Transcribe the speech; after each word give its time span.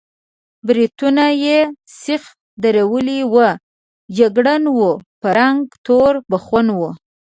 برېتونه 0.67 1.25
یې 1.43 1.57
سېخ 2.01 2.23
درولي 2.63 3.19
وو، 3.33 3.47
جګړن 4.17 4.63
و، 4.77 4.89
په 5.21 5.27
رنګ 5.37 5.59
تور 5.85 6.13
بخون 6.31 6.67
و. 6.73 6.79